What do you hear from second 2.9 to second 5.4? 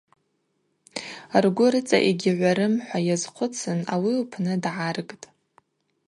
йазхъвыцын ауи лпны дгӏаргтӏ.